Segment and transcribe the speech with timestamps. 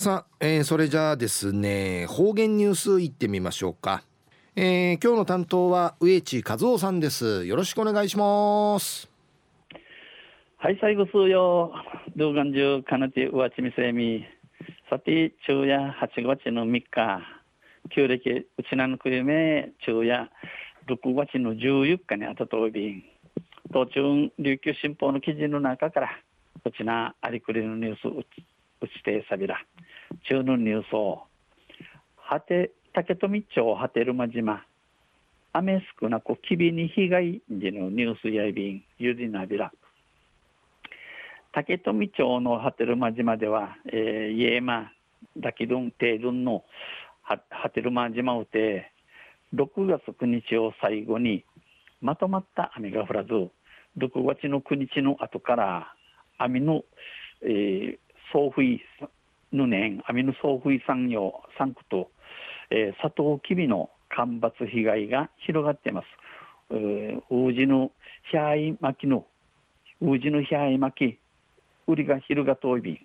[0.00, 4.04] さあ、えー、それじゃあですね方言ニュースいってみましょうか、
[4.54, 7.44] えー、今日の担当は植地和夫さんです。
[7.46, 9.10] よろしくお願いします。
[10.58, 11.72] はい最後数曜。
[12.14, 14.24] 動画中かなてうわちみせみ
[14.88, 17.20] さて昼夜8月の3日。
[17.90, 20.30] 旧暦うちなのくゆめ昼夜
[20.86, 23.02] 6月の14日にあたとび
[23.72, 26.10] 途中琉球新報の記事の中から
[26.64, 28.06] うちなありくりのニュース
[28.80, 29.58] うちてさびら。
[30.28, 31.22] 中のニュースを。
[32.28, 34.64] 果て竹富町果てるま島。
[35.52, 39.72] 雨少なくきびに被害時のニュースやいびんゆりなびら。
[41.52, 44.92] 竹富町の果てるま島では、えー、イエーマ
[45.36, 46.64] だきどんてどんの
[47.24, 48.92] 果てるま島うて
[49.54, 51.44] 6月9日を最後に
[52.00, 53.30] まとまった雨が降らず
[53.98, 55.94] 6月の9日の後から
[56.38, 56.82] 雨の、
[57.42, 57.98] えー、
[58.32, 58.52] 送
[59.50, 62.10] 風の年、アミノ送風産業産区と、
[62.70, 66.06] えー、サトウキビの干ばつ被害が広がっています。
[66.70, 67.90] ウージの
[68.30, 69.26] ヒャイ巻きの、
[70.02, 71.18] ウージのヒャイ巻き、
[71.86, 72.98] 売りが昼が遠い便、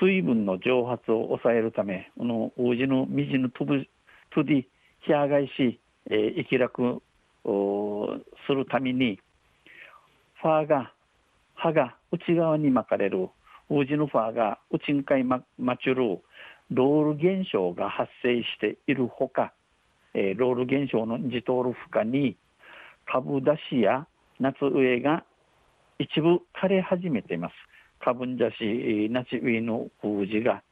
[0.00, 3.86] 水分の蒸発を抑えるため、このウージの水の飛ぶ、
[4.30, 4.66] とで、
[5.02, 5.78] ヒャーガイし、
[6.10, 7.02] えー、生き楽
[7.44, 9.20] するために、
[10.42, 10.92] ファーが、
[11.54, 13.28] 葉が内側に巻かれる
[13.70, 16.20] ウジヌファーがウチンカイママチュル
[16.70, 19.52] ロール現象が発生しているほか、
[20.14, 22.36] えー、ロール現象のジトール負荷に
[23.06, 24.06] 株出しや
[24.38, 25.24] 夏植えが
[25.98, 27.52] 一部枯れ始めています。
[28.02, 30.62] 株出し夏植えの封じが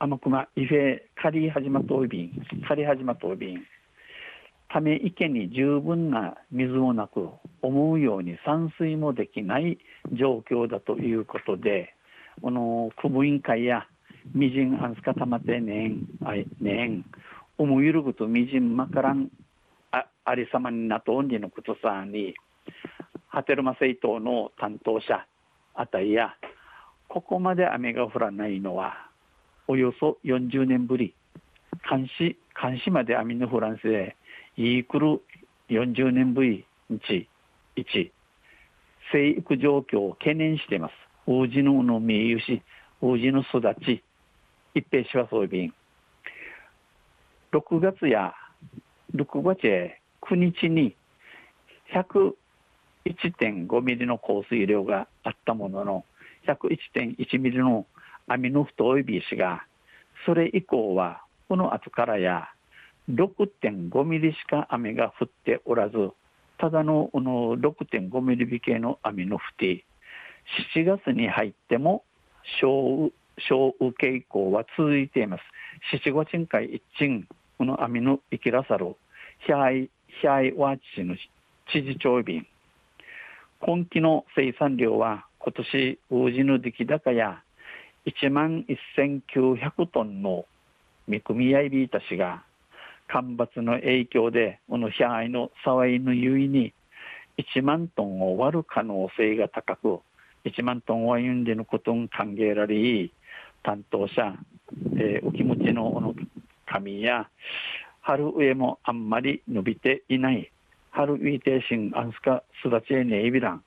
[0.00, 2.32] 甘くまイフェ刈り始まといびん
[2.68, 3.64] 刈り始まといびん
[4.68, 7.28] ため池に十分な水もなく
[7.62, 9.78] 思うように散水もできない
[10.12, 11.94] 状況だということで
[12.42, 13.86] この区務委員会や
[14.34, 17.04] みじんあんすかたまてねんあいねん
[17.56, 19.30] 思うゆるぐとみじんまからん
[19.90, 22.34] あありさまになとおんりのことさに
[23.28, 25.26] ハテルマ政党の担当者
[25.74, 26.34] あたりや
[27.08, 29.08] ここまで雨が降らないのは
[29.66, 31.14] およそ40年ぶり。
[31.88, 34.16] 監視監視まで雨の降らんせで
[34.60, 35.20] イークル
[35.70, 37.28] 40年ぶり日
[37.76, 38.10] 1
[39.12, 40.92] 生育状況を懸念しています。
[41.28, 42.60] 王子のの名誉し
[43.00, 44.02] 王子の育ち。
[44.74, 45.72] 一平しはそうびん
[47.52, 48.34] 6月や
[49.14, 50.96] 6月へ9日に
[51.94, 56.04] 101.5ミリの降水量があったものの
[56.48, 57.86] 101.1ミリの
[58.26, 59.64] 網の太いビーシが
[60.26, 62.48] それ以降はこの後からや
[63.10, 66.10] 6.5ミリしか雨が降っておらず、
[66.58, 69.84] ただのこの6.5ミリ微系の雨の降り、
[70.74, 72.04] 7月に入っても
[72.60, 73.10] 小
[73.48, 75.42] 小雨傾向は続いています。
[76.02, 77.26] 7月に回一鎮、
[77.56, 78.96] この雨の生きらさる、
[79.46, 81.16] ヒャイ、ヒャイワーチの
[81.72, 82.46] 知事長便。
[83.60, 87.42] 今期の生産量は今年、ウジの出来高や
[88.06, 88.66] 1万
[88.98, 90.44] 1900トンの
[91.06, 92.42] 見込みやいびいたしが
[93.08, 96.72] 干ばつの影響でこの被害の騒いのゆいに
[97.38, 100.00] 1万トンを割る可能性が高く
[100.44, 103.10] 1万トンはゆんでのことん歓迎られ
[103.62, 104.34] 担当者、
[104.96, 106.14] えー、お気持ちのの
[106.66, 107.28] 紙や
[108.02, 110.50] 春上もあんまり伸びていない
[110.90, 113.62] 春ウィーテーシンアンスカスダチエネイビラン。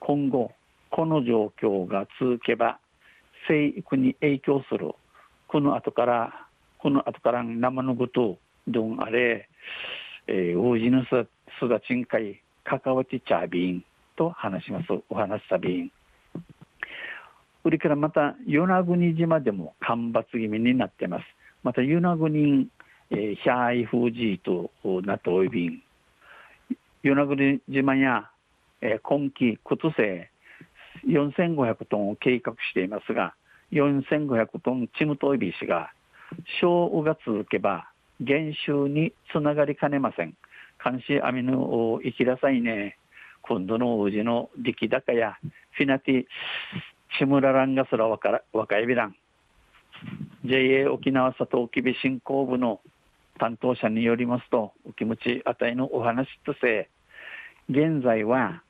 [0.00, 0.52] 今後
[0.90, 2.78] この状況が続けば
[3.48, 4.92] 生育に影響する。
[5.48, 6.46] この後から
[6.78, 9.48] この後から生のことどんあれ、
[10.26, 13.84] えー、王子のすだちんかい、関わってちゃびん
[14.16, 14.86] と話します。
[15.08, 15.92] お話しさびん。
[17.62, 21.24] それからまた、与那国島でも干ばつ気味になってます。
[21.62, 22.68] また、与那国、
[23.10, 24.70] えー、ヒャイフージーと
[25.02, 25.82] なっておいびん。
[27.02, 28.30] 与那国島や、
[28.80, 30.28] えー、今季、今年、
[31.06, 33.34] 4500トンを計画していますが、
[33.72, 35.92] 4500トンチムトイビー氏が、
[36.60, 37.91] 小雨が続けば、
[38.24, 40.34] 減収につながりかねません。
[40.82, 42.98] 監視アミヌを生きらさいね。
[43.42, 45.36] 今度の王子の力高や
[45.72, 46.24] フィナティ
[47.18, 49.16] シムラランガスラ若いびらん。
[50.44, 52.80] JA 沖縄佐藤きび振興部の
[53.38, 56.88] 担当者によりますと、お気持ちあたいのお話とせ、
[57.68, 58.62] 現在は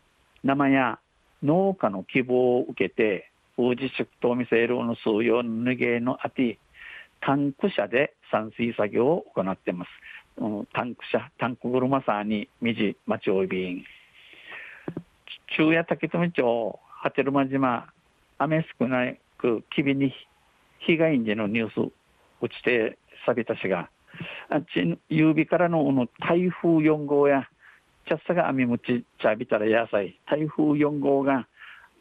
[0.45, 0.99] 生や
[1.43, 6.59] 農家の希望を受けて、王子出頭見せるの数用の脱げのあて、
[7.25, 9.89] タンク車で散水作業を行っています。
[10.73, 13.85] タンク車、タンク車さんに、みじ、町おいびん。
[15.57, 17.93] 中夜竹富町、波照間島、
[18.39, 20.13] 雨少なくきびに
[20.81, 21.93] 被害時のニュース
[22.41, 23.89] 落ちてさびたしが
[24.49, 27.49] あっち夕日からのの台風4号や
[28.09, 31.47] チャッサが網持ちちゃびたら野菜台風4号が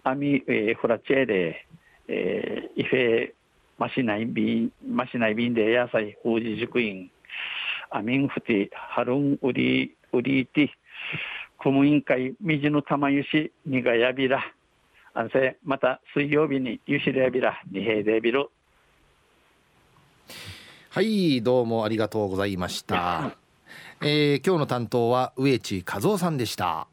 [0.03, 1.67] 網、えー、フラチェで、
[2.07, 3.33] えー、イフェ
[3.81, 7.09] マシナイビンマシナイビンで野菜封じ塾員
[7.89, 10.67] アミンフティハルンウリウリティ
[11.57, 14.43] 公務員会水の玉ゆしにがやびら。
[15.15, 18.51] あんせまた水曜日にゆしれやびらにへでびる
[20.91, 23.35] はいどうもありがとうございました、
[23.99, 26.87] えー、今日の担当は植地和夫さんでした